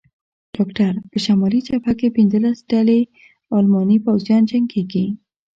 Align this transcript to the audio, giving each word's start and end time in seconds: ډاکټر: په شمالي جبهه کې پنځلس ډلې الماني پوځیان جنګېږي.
ډاکټر: 0.55 0.93
په 1.11 1.17
شمالي 1.25 1.59
جبهه 1.67 1.93
کې 1.99 2.15
پنځلس 2.17 2.57
ډلې 2.71 2.99
الماني 3.57 3.97
پوځیان 4.05 4.43
جنګېږي. 4.51 5.05